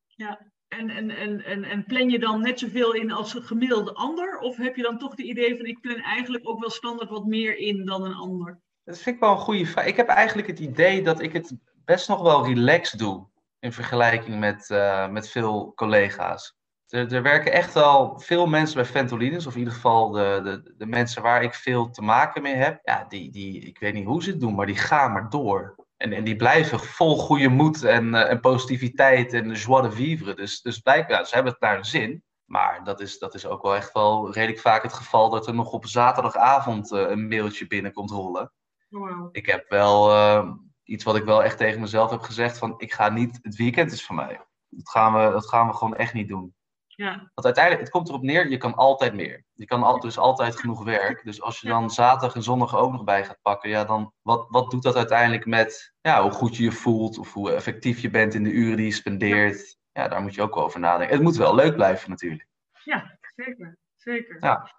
ja. 0.06 0.52
En, 0.68 0.90
en, 0.90 1.10
en, 1.10 1.44
en, 1.44 1.64
en 1.64 1.84
plan 1.84 2.10
je 2.10 2.18
dan 2.18 2.40
net 2.40 2.58
zoveel 2.58 2.94
in 2.94 3.12
als 3.12 3.34
een 3.34 3.42
gemiddelde 3.42 3.94
ander? 3.94 4.38
Of 4.38 4.56
heb 4.56 4.76
je 4.76 4.82
dan 4.82 4.98
toch 4.98 5.10
het 5.10 5.20
idee 5.20 5.56
van 5.56 5.66
ik 5.66 5.80
plan 5.80 5.96
eigenlijk 5.96 6.48
ook 6.48 6.60
wel 6.60 6.70
standaard 6.70 7.10
wat 7.10 7.24
meer 7.24 7.56
in 7.56 7.84
dan 7.84 8.04
een 8.04 8.14
ander? 8.14 8.60
Dat 8.84 8.98
vind 8.98 9.14
ik 9.14 9.22
wel 9.22 9.30
een 9.30 9.38
goede 9.38 9.66
vraag. 9.66 9.86
Ik 9.86 9.96
heb 9.96 10.08
eigenlijk 10.08 10.48
het 10.48 10.58
idee 10.58 11.02
dat 11.02 11.20
ik 11.20 11.32
het 11.32 11.56
best 11.84 12.08
nog 12.08 12.22
wel 12.22 12.46
relaxed 12.46 12.98
doe. 12.98 13.26
In 13.58 13.72
vergelijking 13.72 14.38
met, 14.38 14.68
uh, 14.70 15.08
met 15.08 15.28
veel 15.28 15.72
collega's. 15.74 16.56
Er, 16.86 17.12
er, 17.12 17.22
werken 17.22 17.52
echt 17.52 17.74
wel 17.74 18.18
veel 18.18 18.46
mensen 18.46 18.76
bij 18.76 18.84
Ventolines, 18.84 19.46
of 19.46 19.52
in 19.52 19.58
ieder 19.58 19.74
geval 19.74 20.10
de, 20.10 20.40
de, 20.44 20.74
de 20.76 20.86
mensen 20.86 21.22
waar 21.22 21.42
ik 21.42 21.54
veel 21.54 21.90
te 21.90 22.02
maken 22.02 22.42
mee 22.42 22.54
heb. 22.54 22.80
Ja, 22.82 23.04
die, 23.08 23.30
die, 23.30 23.60
ik 23.60 23.78
weet 23.78 23.94
niet 23.94 24.06
hoe 24.06 24.22
ze 24.22 24.30
het 24.30 24.40
doen, 24.40 24.54
maar 24.54 24.66
die 24.66 24.76
gaan 24.76 25.12
maar 25.12 25.30
door. 25.30 25.85
En, 25.96 26.12
en 26.12 26.24
die 26.24 26.36
blijven 26.36 26.80
vol 26.80 27.18
goede 27.18 27.48
moed 27.48 27.84
en, 27.84 28.06
uh, 28.06 28.30
en 28.30 28.40
positiviteit 28.40 29.32
en 29.32 29.52
joie 29.52 29.82
de 29.82 29.92
vivre. 29.92 30.34
Dus, 30.34 30.60
dus 30.60 30.78
blijkbaar, 30.78 31.26
ze 31.26 31.34
hebben 31.34 31.52
het 31.52 31.60
naar 31.60 31.74
hun 31.74 31.84
zin. 31.84 32.24
Maar 32.44 32.84
dat 32.84 33.00
is, 33.00 33.18
dat 33.18 33.34
is 33.34 33.46
ook 33.46 33.62
wel 33.62 33.74
echt 33.74 33.92
wel 33.92 34.32
redelijk 34.32 34.60
vaak 34.60 34.82
het 34.82 34.92
geval 34.92 35.30
dat 35.30 35.46
er 35.46 35.54
nog 35.54 35.72
op 35.72 35.86
zaterdagavond 35.86 36.92
uh, 36.92 37.10
een 37.10 37.28
mailtje 37.28 37.66
binnenkomt 37.66 38.10
rollen. 38.10 38.52
Wow. 38.88 39.28
Ik 39.32 39.46
heb 39.46 39.68
wel 39.68 40.10
uh, 40.10 40.50
iets 40.82 41.04
wat 41.04 41.16
ik 41.16 41.24
wel 41.24 41.42
echt 41.42 41.58
tegen 41.58 41.80
mezelf 41.80 42.10
heb 42.10 42.20
gezegd: 42.20 42.58
van 42.58 42.74
ik 42.76 42.92
ga 42.92 43.08
niet, 43.08 43.38
het 43.42 43.56
weekend 43.56 43.92
is 43.92 44.06
voor 44.06 44.14
mij. 44.14 44.40
Dat 44.68 44.88
gaan 44.88 45.12
we, 45.12 45.32
dat 45.32 45.48
gaan 45.48 45.66
we 45.66 45.74
gewoon 45.74 45.96
echt 45.96 46.12
niet 46.14 46.28
doen. 46.28 46.54
Ja. 46.96 47.10
Want 47.10 47.44
uiteindelijk, 47.44 47.84
het 47.84 47.92
komt 47.92 48.08
erop 48.08 48.22
neer, 48.22 48.48
je 48.50 48.56
kan 48.56 48.74
altijd 48.74 49.14
meer. 49.14 49.44
Je 49.52 49.64
kan 49.64 49.82
al, 49.82 50.00
dus 50.00 50.18
altijd 50.18 50.56
genoeg 50.56 50.84
werk. 50.84 51.24
Dus 51.24 51.42
als 51.42 51.60
je 51.60 51.68
dan 51.68 51.90
zaterdag 51.90 52.34
en 52.34 52.42
zondag 52.42 52.76
ook 52.76 52.92
nog 52.92 53.04
bij 53.04 53.24
gaat 53.24 53.38
pakken, 53.42 53.70
ja, 53.70 53.84
dan 53.84 54.12
wat, 54.22 54.46
wat 54.48 54.70
doet 54.70 54.82
dat 54.82 54.96
uiteindelijk 54.96 55.46
met 55.46 55.94
ja, 56.00 56.22
hoe 56.22 56.30
goed 56.30 56.56
je 56.56 56.62
je 56.62 56.72
voelt 56.72 57.18
of 57.18 57.32
hoe 57.32 57.52
effectief 57.52 58.00
je 58.00 58.10
bent 58.10 58.34
in 58.34 58.42
de 58.42 58.50
uren 58.50 58.76
die 58.76 58.86
je 58.86 58.92
spendeert? 58.92 59.78
Ja, 59.92 60.08
daar 60.08 60.22
moet 60.22 60.34
je 60.34 60.42
ook 60.42 60.54
wel 60.54 60.64
over 60.64 60.80
nadenken. 60.80 61.14
Het 61.14 61.24
moet 61.24 61.36
wel 61.36 61.54
leuk 61.54 61.74
blijven 61.74 62.10
natuurlijk. 62.10 62.46
Ja, 62.84 63.18
zeker. 63.36 63.78
zeker. 63.96 64.36
Ja. 64.40 64.72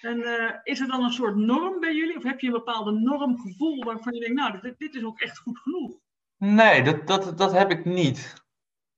En 0.00 0.18
uh, 0.18 0.50
is 0.62 0.80
er 0.80 0.88
dan 0.88 1.04
een 1.04 1.12
soort 1.12 1.36
norm 1.36 1.80
bij 1.80 1.94
jullie? 1.94 2.16
Of 2.16 2.22
heb 2.22 2.40
je 2.40 2.46
een 2.46 2.52
bepaalde 2.52 2.92
normgevoel 2.92 3.84
waarvan 3.84 4.14
je 4.14 4.20
denkt, 4.20 4.36
nou, 4.36 4.60
dit, 4.60 4.78
dit 4.78 4.94
is 4.94 5.04
ook 5.04 5.20
echt 5.20 5.38
goed 5.38 5.58
genoeg? 5.58 5.98
Nee, 6.36 6.82
dat, 6.82 7.06
dat, 7.06 7.38
dat 7.38 7.52
heb 7.52 7.70
ik 7.70 7.84
niet. 7.84 8.46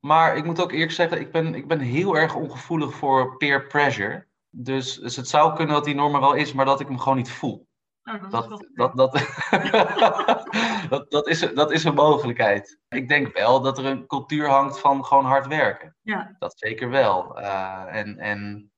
Maar 0.00 0.36
ik 0.36 0.44
moet 0.44 0.62
ook 0.62 0.72
eerlijk 0.72 0.92
zeggen, 0.92 1.20
ik 1.20 1.32
ben, 1.32 1.54
ik 1.54 1.68
ben 1.68 1.78
heel 1.78 2.16
erg 2.16 2.34
ongevoelig 2.34 2.94
voor 2.94 3.36
peer 3.36 3.66
pressure. 3.66 4.26
Dus, 4.50 4.96
dus 4.96 5.16
het 5.16 5.28
zou 5.28 5.54
kunnen 5.54 5.74
dat 5.74 5.84
die 5.84 5.94
norm 5.94 6.14
er 6.14 6.20
wel 6.20 6.34
is, 6.34 6.52
maar 6.52 6.64
dat 6.64 6.80
ik 6.80 6.86
hem 6.86 6.98
gewoon 6.98 7.16
niet 7.16 7.30
voel. 7.30 7.68
Nou, 8.02 8.28
dat, 8.28 8.66
dat, 8.74 8.96
dat, 8.96 9.12
dat, 10.90 11.10
dat, 11.10 11.28
is, 11.28 11.54
dat 11.54 11.72
is 11.72 11.84
een 11.84 11.94
mogelijkheid. 11.94 12.78
Ik 12.88 13.08
denk 13.08 13.36
wel 13.36 13.60
dat 13.60 13.78
er 13.78 13.84
een 13.84 14.06
cultuur 14.06 14.48
hangt 14.48 14.80
van 14.80 15.04
gewoon 15.04 15.24
hard 15.24 15.46
werken. 15.46 15.96
Ja. 16.02 16.36
Dat 16.38 16.58
zeker 16.58 16.90
wel. 16.90 17.38
Uh, 17.40 17.84
en, 17.88 18.18
en 18.18 18.70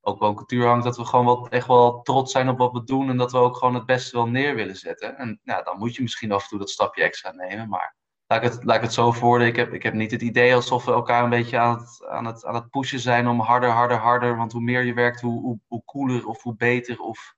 ook 0.00 0.18
wel 0.18 0.28
een 0.28 0.34
cultuur 0.34 0.66
hangt 0.66 0.84
dat 0.84 0.96
we 0.96 1.04
gewoon 1.04 1.24
wat, 1.24 1.48
echt 1.48 1.66
wel 1.66 2.02
trots 2.02 2.32
zijn 2.32 2.48
op 2.48 2.58
wat 2.58 2.72
we 2.72 2.84
doen. 2.84 3.08
En 3.08 3.16
dat 3.16 3.32
we 3.32 3.38
ook 3.38 3.56
gewoon 3.56 3.74
het 3.74 3.86
beste 3.86 4.16
wel 4.16 4.28
neer 4.28 4.54
willen 4.54 4.76
zetten. 4.76 5.16
En 5.16 5.40
ja, 5.42 5.62
dan 5.62 5.78
moet 5.78 5.94
je 5.94 6.02
misschien 6.02 6.32
af 6.32 6.42
en 6.42 6.48
toe 6.48 6.58
dat 6.58 6.70
stapje 6.70 7.02
extra 7.02 7.30
nemen. 7.30 7.68
Maar 7.68 7.96
laat 8.30 8.44
ik 8.44 8.52
het, 8.52 8.64
laat 8.64 8.76
ik 8.76 8.82
het 8.82 8.92
zo 8.92 9.12
voorden. 9.12 9.46
Ik 9.46 9.56
heb, 9.56 9.72
ik 9.72 9.82
heb 9.82 9.94
niet 9.94 10.10
het 10.10 10.22
idee 10.22 10.54
alsof 10.54 10.84
we 10.84 10.92
elkaar 10.92 11.24
een 11.24 11.30
beetje 11.30 11.58
aan 11.58 11.78
het, 11.78 12.06
aan, 12.06 12.24
het, 12.26 12.44
aan 12.44 12.54
het 12.54 12.70
pushen 12.70 13.00
zijn 13.00 13.26
om 13.26 13.40
harder, 13.40 13.70
harder, 13.70 13.96
harder. 13.96 14.36
Want 14.36 14.52
hoe 14.52 14.62
meer 14.62 14.84
je 14.84 14.94
werkt, 14.94 15.20
hoe, 15.20 15.40
hoe, 15.40 15.58
hoe 15.66 15.84
cooler 15.84 16.26
of 16.26 16.42
hoe 16.42 16.56
beter 16.56 17.00
of 17.00 17.34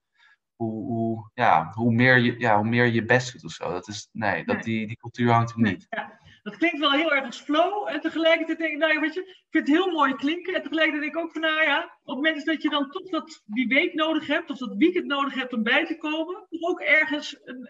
hoe, 0.55 0.85
hoe, 0.85 1.29
ja, 1.33 1.71
hoe, 1.73 1.93
meer 1.93 2.17
je, 2.17 2.39
ja, 2.39 2.55
hoe 2.55 2.67
meer 2.67 2.85
je 2.85 3.05
best 3.05 3.31
doet 3.31 3.43
of 3.43 3.51
zo. 3.51 3.71
Dat 3.71 3.87
is, 3.87 4.09
nee, 4.11 4.45
dat. 4.45 4.63
Die, 4.63 4.87
die 4.87 4.97
cultuur 4.97 5.31
hangt 5.31 5.51
er 5.51 5.61
niet. 5.61 5.85
Ja, 5.89 6.19
dat 6.43 6.57
klinkt 6.57 6.79
wel 6.79 6.91
heel 6.91 7.13
erg 7.13 7.25
als 7.25 7.41
flow. 7.41 7.87
En 7.87 8.01
tegelijkertijd 8.01 8.57
denk 8.57 8.71
ik, 8.71 8.77
nou 8.77 8.93
ja, 8.93 8.99
weet 8.99 9.13
je, 9.13 9.19
ik 9.19 9.47
vind 9.49 9.67
het 9.67 9.77
heel 9.77 9.91
mooi 9.91 10.15
klinken. 10.15 10.53
En 10.53 10.61
tegelijkertijd 10.61 11.01
denk 11.01 11.15
ik 11.15 11.21
ook 11.23 11.31
van, 11.31 11.41
nou 11.41 11.63
ja, 11.63 11.83
op 11.83 12.15
het 12.15 12.15
moment 12.15 12.45
dat 12.45 12.61
je 12.61 12.69
dan 12.69 12.89
toch 12.89 13.09
dat, 13.09 13.41
die 13.45 13.67
week 13.67 13.93
nodig 13.93 14.27
hebt, 14.27 14.49
of 14.49 14.57
dat 14.57 14.75
weekend 14.77 15.05
nodig 15.05 15.33
hebt 15.33 15.53
om 15.53 15.63
bij 15.63 15.85
te 15.85 15.97
komen, 15.97 16.45
toch 16.49 16.69
ook 16.69 16.79
ergens, 16.79 17.39
een, 17.43 17.69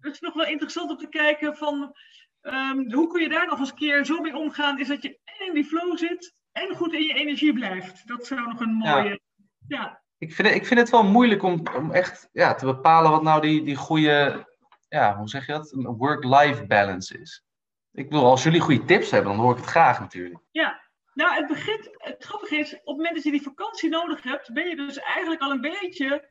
het 0.00 0.12
is 0.14 0.20
nog 0.20 0.34
wel 0.34 0.46
interessant 0.46 0.90
om 0.90 0.96
te 0.96 1.08
kijken 1.08 1.56
van, 1.56 1.94
ehm, 2.40 2.92
hoe 2.92 3.08
kun 3.08 3.22
je 3.22 3.28
daar 3.28 3.46
nog 3.46 3.58
eens 3.58 3.70
een 3.70 3.76
keer 3.76 4.04
zo 4.04 4.20
mee 4.20 4.36
omgaan, 4.36 4.78
is 4.78 4.88
dat 4.88 5.02
je 5.02 5.18
en 5.24 5.46
in 5.46 5.54
die 5.54 5.64
flow 5.64 5.98
zit, 5.98 6.34
en 6.52 6.76
goed 6.76 6.92
in 6.92 7.02
je 7.02 7.14
energie 7.14 7.52
blijft. 7.52 8.06
Dat 8.06 8.26
zou 8.26 8.40
nog 8.40 8.60
een 8.60 8.74
mooie, 8.74 9.20
ja, 9.68 10.02
Ik 10.18 10.32
vind, 10.32 10.48
het, 10.48 10.56
ik 10.56 10.66
vind 10.66 10.80
het 10.80 10.90
wel 10.90 11.04
moeilijk 11.04 11.42
om, 11.42 11.62
om 11.76 11.92
echt 11.92 12.28
ja, 12.32 12.54
te 12.54 12.64
bepalen 12.64 13.10
wat 13.10 13.22
nou 13.22 13.40
die, 13.40 13.62
die 13.62 13.76
goede, 13.76 14.46
ja, 14.88 15.16
hoe 15.16 15.28
zeg 15.28 15.46
je 15.46 15.52
dat? 15.52 15.72
Een 15.72 15.96
work-life 15.96 16.66
balance 16.66 17.18
is. 17.18 17.44
Ik 17.92 18.08
bedoel, 18.08 18.24
als 18.24 18.42
jullie 18.42 18.60
goede 18.60 18.84
tips 18.84 19.10
hebben, 19.10 19.32
dan 19.32 19.40
hoor 19.40 19.52
ik 19.52 19.60
het 19.60 19.70
graag 19.70 20.00
natuurlijk. 20.00 20.40
Ja, 20.50 20.80
nou 21.14 21.34
het 21.34 21.46
begint, 21.46 21.88
het 21.92 22.24
grappige 22.24 22.56
is, 22.56 22.74
op 22.74 22.86
het 22.86 22.96
moment 22.96 23.14
dat 23.14 23.24
je 23.24 23.30
die 23.30 23.42
vakantie 23.42 23.88
nodig 23.88 24.22
hebt, 24.22 24.52
ben 24.52 24.68
je 24.68 24.76
dus 24.76 24.98
eigenlijk 24.98 25.42
al 25.42 25.50
een 25.50 25.60
beetje 25.60 26.28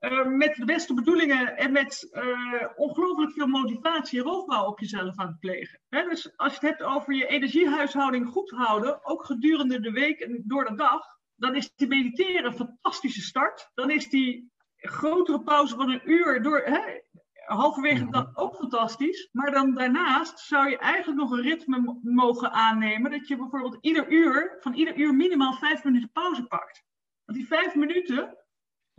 eh, 0.00 0.26
met 0.26 0.54
de 0.54 0.64
beste 0.64 0.94
bedoelingen 0.94 1.56
en 1.56 1.72
met 1.72 2.08
eh, 2.10 2.66
ongelooflijk 2.76 3.32
veel 3.32 3.46
motivatie 3.46 4.20
roofbouw 4.20 4.66
op 4.66 4.80
jezelf 4.80 5.18
aan 5.18 5.26
het 5.26 5.38
plegen. 5.38 5.80
Dus 5.88 6.36
als 6.36 6.52
je 6.52 6.58
het 6.58 6.68
hebt 6.68 6.82
over 6.82 7.14
je 7.14 7.26
energiehuishouding 7.26 8.26
goed 8.26 8.50
houden, 8.50 9.04
ook 9.04 9.24
gedurende 9.24 9.80
de 9.80 9.90
week 9.90 10.20
en 10.20 10.42
door 10.46 10.64
de 10.64 10.74
dag, 10.74 11.02
dan 11.34 11.54
is 11.54 11.74
die 11.74 11.88
mediteren 11.88 12.44
een 12.44 12.56
fantastische 12.56 13.20
start. 13.20 13.70
Dan 13.74 13.90
is 13.90 14.08
die 14.08 14.50
grotere 14.76 15.42
pauze 15.42 15.76
van 15.76 15.90
een 15.90 16.10
uur 16.10 16.42
door, 16.42 16.62
hè, 16.64 16.80
halverwege 17.54 18.10
dag 18.10 18.36
ook 18.36 18.54
fantastisch. 18.54 19.28
Maar 19.32 19.50
dan 19.50 19.74
daarnaast 19.74 20.38
zou 20.38 20.70
je 20.70 20.78
eigenlijk 20.78 21.20
nog 21.20 21.30
een 21.30 21.42
ritme 21.42 21.80
mo- 21.80 21.98
mogen 22.02 22.52
aannemen. 22.52 23.10
Dat 23.10 23.28
je 23.28 23.36
bijvoorbeeld 23.36 23.78
ieder 23.80 24.08
uur, 24.08 24.56
van 24.60 24.74
ieder 24.74 24.96
uur 24.96 25.14
minimaal 25.14 25.52
vijf 25.52 25.84
minuten 25.84 26.10
pauze 26.12 26.46
pakt. 26.46 26.84
Want 27.24 27.38
die 27.38 27.46
vijf 27.46 27.74
minuten, 27.74 28.36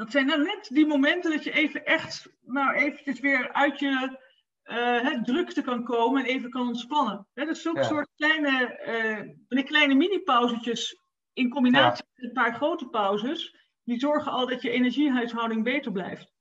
dat 0.01 0.12
zijn 0.12 0.25
nou 0.25 0.43
net 0.43 0.70
die 0.72 0.86
momenten 0.86 1.31
dat 1.31 1.43
je 1.43 1.51
even 1.51 1.86
echt, 1.86 2.29
nou 2.41 2.74
eventjes 2.74 3.20
weer 3.20 3.53
uit 3.53 3.79
je 3.79 4.20
uh, 4.65 5.24
drukte 5.24 5.62
kan 5.62 5.84
komen 5.84 6.24
en 6.24 6.29
even 6.29 6.50
kan 6.50 6.67
ontspannen. 6.67 7.27
Hè, 7.34 7.46
dus 7.46 7.62
zulke 7.62 7.84
soort 7.84 8.10
kleine, 8.15 8.79
uh, 9.50 9.65
kleine 9.65 9.93
mini-pauzetjes 9.93 11.00
in 11.34 11.50
combinatie 11.50 12.05
met 12.15 12.25
een 12.25 12.34
paar 12.34 12.53
grote 12.53 12.88
pauzes, 12.88 13.55
die 13.84 14.00
zorgen 14.00 14.31
al 14.31 14.48
dat 14.48 14.62
je 14.62 14.70
energiehuishouding 14.70 15.63
beter 15.63 15.91
blijft. 15.91 16.34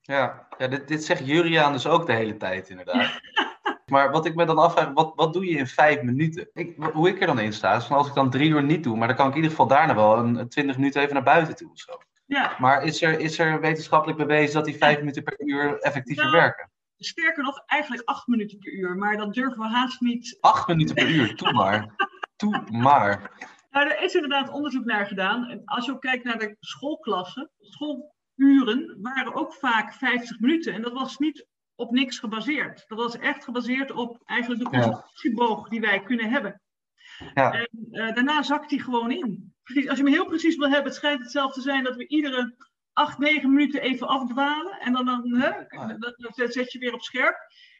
Ja, 0.00 0.46
ja 0.58 0.68
dit, 0.68 0.88
dit 0.88 1.04
zegt 1.04 1.26
Juriaan 1.26 1.72
dus 1.72 1.86
ook 1.86 2.06
de 2.06 2.12
hele 2.12 2.36
tijd 2.36 2.68
inderdaad. 2.68 3.20
maar 3.92 4.10
wat 4.10 4.26
ik 4.26 4.34
me 4.34 4.44
dan 4.44 4.58
afvraag, 4.58 4.92
wat, 4.92 5.12
wat 5.14 5.32
doe 5.32 5.44
je 5.44 5.56
in 5.56 5.66
vijf 5.66 6.02
minuten? 6.02 6.48
Ik, 6.52 6.76
hoe 6.92 7.08
ik 7.08 7.20
er 7.20 7.26
dan 7.26 7.38
in 7.38 7.52
sta, 7.52 7.76
is 7.76 7.84
van 7.84 7.96
als 7.96 8.08
ik 8.08 8.14
dan 8.14 8.30
drie 8.30 8.50
uur 8.50 8.62
niet 8.62 8.84
doe, 8.84 8.96
maar 8.96 9.08
dan 9.08 9.16
kan 9.16 9.26
ik 9.26 9.34
in 9.34 9.42
ieder 9.42 9.50
geval 9.50 9.66
daarna 9.66 9.94
wel 9.94 10.18
een, 10.18 10.48
twintig 10.48 10.76
minuten 10.76 11.00
even 11.00 11.14
naar 11.14 11.22
buiten 11.22 11.56
toe 11.56 11.70
of 11.70 11.78
zo. 11.78 11.92
Ja. 12.26 12.56
Maar 12.58 12.84
is 12.84 13.02
er, 13.02 13.20
is 13.20 13.38
er 13.38 13.60
wetenschappelijk 13.60 14.18
bewezen 14.18 14.54
dat 14.54 14.64
die 14.64 14.76
vijf 14.76 14.98
minuten 14.98 15.22
per 15.22 15.40
uur 15.40 15.78
effectiever 15.78 16.24
nou, 16.24 16.36
werken? 16.36 16.70
Sterker 16.96 17.42
nog, 17.42 17.62
eigenlijk 17.66 18.08
acht 18.08 18.26
minuten 18.26 18.58
per 18.58 18.72
uur, 18.72 18.96
maar 18.96 19.16
dat 19.16 19.34
durven 19.34 19.62
we 19.62 19.68
haast 19.68 20.00
niet. 20.00 20.36
Acht 20.40 20.68
minuten 20.68 20.94
per 20.94 21.08
uur, 21.08 21.36
toe 21.36 21.52
maar. 21.52 21.94
Toe 22.36 22.64
maar. 22.70 23.30
Nou, 23.70 23.90
er 23.90 24.02
is 24.02 24.14
inderdaad 24.14 24.50
onderzoek 24.50 24.84
naar 24.84 25.06
gedaan. 25.06 25.48
En 25.48 25.62
als 25.64 25.86
je 25.86 25.92
ook 25.92 26.00
kijkt 26.00 26.24
naar 26.24 26.38
de 26.38 26.56
schoolklassen, 26.60 27.50
schooluren 27.58 28.98
waren 29.00 29.34
ook 29.34 29.54
vaak 29.54 29.94
50 29.94 30.40
minuten. 30.40 30.72
En 30.72 30.82
dat 30.82 30.92
was 30.92 31.18
niet 31.18 31.46
op 31.74 31.90
niks 31.90 32.18
gebaseerd. 32.18 32.84
Dat 32.86 32.98
was 32.98 33.18
echt 33.18 33.44
gebaseerd 33.44 33.90
op 33.90 34.22
eigenlijk 34.24 34.60
de 34.60 34.68
concentratieboog 34.68 35.68
die 35.68 35.80
wij 35.80 36.02
kunnen 36.02 36.30
hebben. 36.30 36.60
Ja. 37.34 37.52
En 37.52 37.68
uh, 37.90 38.14
daarna 38.14 38.42
zakt 38.42 38.70
die 38.70 38.82
gewoon 38.82 39.10
in. 39.10 39.54
Precies, 39.62 39.88
als 39.88 39.98
je 39.98 40.04
me 40.04 40.10
heel 40.10 40.26
precies 40.26 40.56
wil 40.56 40.68
hebben, 40.68 40.86
het 40.86 40.94
schijnt 40.94 41.22
hetzelfde 41.22 41.54
te 41.54 41.68
zijn 41.68 41.84
dat 41.84 41.96
we 41.96 42.08
iedere 42.08 42.54
8, 42.92 43.18
9 43.18 43.52
minuten 43.52 43.80
even 43.80 44.08
afdwalen. 44.08 44.80
En 44.80 44.92
dan, 44.92 45.04
dan, 45.04 45.34
hè, 45.34 45.52
zet 46.48 46.72
je 46.72 46.78
weer 46.78 46.94
op 46.94 47.02
scherp. 47.02 47.36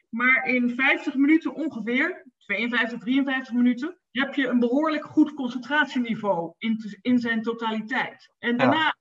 Maar 0.09 0.45
in 0.47 0.69
50 0.69 1.15
minuten 1.15 1.53
ongeveer, 1.53 2.25
52, 2.37 2.99
53 2.99 3.53
minuten, 3.53 3.97
heb 4.11 4.33
je 4.33 4.47
een 4.47 4.59
behoorlijk 4.59 5.05
goed 5.05 5.33
concentratieniveau 5.33 6.53
in, 6.57 6.99
in 7.01 7.19
zijn 7.19 7.41
totaliteit. 7.41 8.33
En 8.39 8.57
daarna 8.57 8.95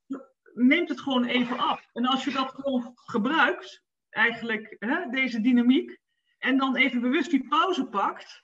neemt 0.55 0.89
het 0.89 1.01
gewoon 1.01 1.25
even 1.25 1.59
af. 1.59 1.89
En 1.93 2.07
als 2.07 2.25
je 2.25 2.31
dat 2.31 2.51
gewoon 2.51 2.93
gebruikt, 2.95 3.83
eigenlijk 4.11 4.77
hè, 4.79 5.11
deze 5.11 5.41
dynamiek, 5.41 5.99
en 6.39 6.57
dan 6.57 6.77
even 6.77 7.01
bewust 7.01 7.31
die 7.31 7.49
pauze 7.49 7.87
pakt. 7.87 8.43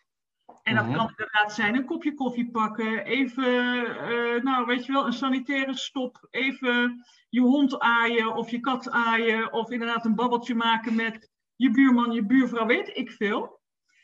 En 0.63 0.75
dat 0.75 0.85
mhm. 0.85 0.95
kan 0.95 1.09
inderdaad 1.09 1.53
zijn 1.53 1.75
een 1.75 1.85
kopje 1.85 2.15
koffie 2.15 2.51
pakken, 2.51 3.05
even, 3.05 3.75
uh, 3.75 4.43
nou 4.43 4.67
weet 4.67 4.87
je 4.87 4.93
wel, 4.93 5.07
een 5.07 5.13
sanitaire 5.13 5.77
stop, 5.77 6.27
even 6.31 7.05
je 7.29 7.41
hond 7.41 7.79
aaien 7.79 8.35
of 8.35 8.51
je 8.51 8.61
kat 8.61 8.91
aaien, 8.91 9.53
of 9.53 9.71
inderdaad 9.71 10.05
een 10.05 10.15
babbeltje 10.15 10.55
maken 10.55 10.95
met 10.95 11.31
je 11.57 11.71
buurman, 11.71 12.13
je 12.13 12.27
buurvrouw, 12.27 12.67
weet 12.67 12.97
ik 12.97 13.11
veel. 13.11 13.61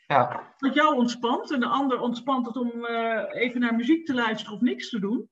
Ja. 0.07 0.53
Dat 0.57 0.73
jou 0.73 0.95
ontspant 0.95 1.51
en 1.51 1.59
de 1.59 1.67
ander 1.67 1.99
ontspant 1.99 2.45
het 2.45 2.57
om 2.57 2.71
uh, 2.75 3.23
even 3.29 3.59
naar 3.59 3.75
muziek 3.75 4.05
te 4.05 4.13
luisteren 4.13 4.53
of 4.53 4.61
niks 4.61 4.89
te 4.89 4.99
doen. 4.99 5.29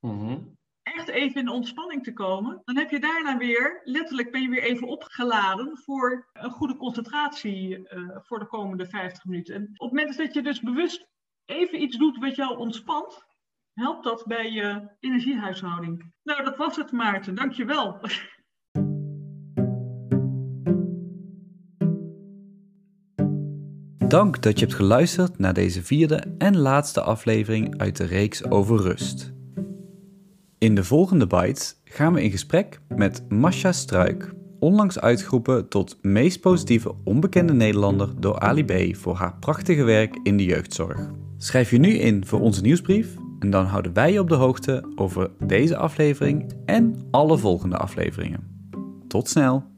Mm 0.00 0.55
Echt 0.96 1.08
even 1.08 1.40
in 1.40 1.48
ontspanning 1.48 2.02
te 2.02 2.12
komen. 2.12 2.60
Dan 2.64 2.76
heb 2.76 2.90
je 2.90 3.00
daarna 3.00 3.36
weer, 3.36 3.80
letterlijk 3.84 4.32
ben 4.32 4.42
je 4.42 4.48
weer 4.48 4.62
even 4.62 4.88
opgeladen 4.88 5.78
voor 5.78 6.28
een 6.32 6.50
goede 6.50 6.76
concentratie 6.76 7.78
uh, 7.78 8.16
voor 8.22 8.38
de 8.38 8.46
komende 8.46 8.86
50 8.86 9.24
minuten. 9.24 9.54
En 9.54 9.62
op 9.62 9.90
het 9.90 9.98
moment 9.98 10.16
dat 10.16 10.34
je 10.34 10.42
dus 10.42 10.60
bewust 10.60 11.08
even 11.44 11.82
iets 11.82 11.96
doet 11.96 12.18
wat 12.18 12.36
jou 12.36 12.58
ontspant, 12.58 13.24
helpt 13.72 14.04
dat 14.04 14.24
bij 14.26 14.50
je 14.50 14.96
energiehuishouding. 15.00 16.12
Nou, 16.22 16.44
dat 16.44 16.56
was 16.56 16.76
het 16.76 16.92
Maarten. 16.92 17.34
Dankjewel. 17.34 17.98
Dank 24.08 24.42
dat 24.42 24.58
je 24.58 24.64
hebt 24.64 24.76
geluisterd 24.76 25.38
naar 25.38 25.54
deze 25.54 25.82
vierde 25.82 26.34
en 26.38 26.56
laatste 26.56 27.00
aflevering 27.00 27.78
uit 27.78 27.96
de 27.96 28.04
reeks 28.04 28.44
over 28.50 28.80
rust. 28.80 29.35
In 30.66 30.74
de 30.74 30.84
volgende 30.84 31.26
bites 31.26 31.76
gaan 31.84 32.12
we 32.12 32.22
in 32.22 32.30
gesprek 32.30 32.80
met 32.88 33.22
Masha 33.28 33.72
Struik, 33.72 34.32
onlangs 34.58 35.00
uitgeroepen 35.00 35.68
tot 35.68 35.98
meest 36.02 36.40
positieve 36.40 36.94
onbekende 37.04 37.52
Nederlander 37.52 38.20
door 38.20 38.38
Ali 38.38 38.96
voor 38.96 39.14
haar 39.14 39.34
prachtige 39.40 39.82
werk 39.82 40.18
in 40.22 40.36
de 40.36 40.44
jeugdzorg. 40.44 41.10
Schrijf 41.36 41.70
je 41.70 41.78
nu 41.78 41.88
in 41.88 42.26
voor 42.26 42.40
onze 42.40 42.60
nieuwsbrief 42.60 43.14
en 43.38 43.50
dan 43.50 43.64
houden 43.64 43.92
wij 43.92 44.12
je 44.12 44.20
op 44.20 44.28
de 44.28 44.34
hoogte 44.34 44.92
over 44.96 45.30
deze 45.46 45.76
aflevering 45.76 46.52
en 46.64 46.96
alle 47.10 47.38
volgende 47.38 47.76
afleveringen. 47.76 48.40
Tot 49.08 49.28
snel! 49.28 49.75